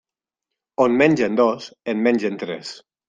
On 0.85 0.95
mengen 1.01 1.37
dos 1.41 1.67
en 1.93 2.03
mengen 2.09 2.41
tres. 2.45 2.73